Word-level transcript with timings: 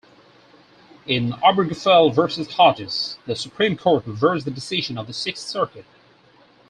In 1.05 1.33
"Obergefell 1.43 2.11
versus 2.11 2.51
Hodges" 2.55 3.19
the 3.27 3.35
Supreme 3.35 3.77
Court 3.77 4.07
reversed 4.07 4.45
the 4.45 4.49
decision 4.49 4.97
of 4.97 5.05
the 5.05 5.13
Sixth 5.13 5.47
Circuit. 5.47 5.85